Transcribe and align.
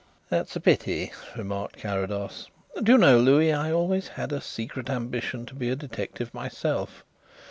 "That's 0.29 0.55
a 0.55 0.59
pity," 0.59 1.11
remarked 1.37 1.77
Carrados. 1.77 2.49
"Do 2.81 2.93
you 2.93 2.97
know, 2.97 3.19
Louis, 3.19 3.53
I 3.53 3.71
always 3.71 4.07
had 4.07 4.33
a 4.33 4.41
secret 4.41 4.89
ambition 4.89 5.45
to 5.45 5.53
be 5.53 5.69
a 5.69 5.75
detective 5.75 6.33
myself. 6.33 7.03